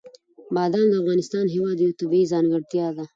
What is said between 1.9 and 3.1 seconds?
طبیعي ځانګړتیا ده.